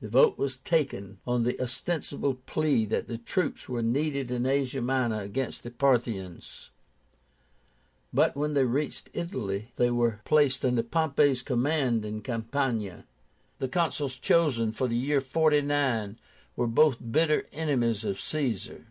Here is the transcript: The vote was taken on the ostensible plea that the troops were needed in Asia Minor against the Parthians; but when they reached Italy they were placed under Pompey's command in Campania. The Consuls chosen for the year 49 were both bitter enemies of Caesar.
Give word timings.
The 0.00 0.06
vote 0.08 0.38
was 0.38 0.56
taken 0.58 1.18
on 1.26 1.42
the 1.42 1.60
ostensible 1.60 2.34
plea 2.34 2.84
that 2.84 3.08
the 3.08 3.18
troops 3.18 3.68
were 3.68 3.82
needed 3.82 4.30
in 4.30 4.46
Asia 4.46 4.80
Minor 4.80 5.20
against 5.20 5.64
the 5.64 5.70
Parthians; 5.72 6.70
but 8.12 8.36
when 8.36 8.54
they 8.54 8.64
reached 8.66 9.10
Italy 9.14 9.72
they 9.74 9.90
were 9.90 10.20
placed 10.24 10.64
under 10.64 10.84
Pompey's 10.84 11.42
command 11.42 12.04
in 12.04 12.22
Campania. 12.22 13.04
The 13.58 13.66
Consuls 13.66 14.16
chosen 14.16 14.70
for 14.70 14.86
the 14.86 14.94
year 14.96 15.20
49 15.20 16.20
were 16.54 16.68
both 16.68 16.98
bitter 17.10 17.48
enemies 17.50 18.04
of 18.04 18.20
Caesar. 18.20 18.86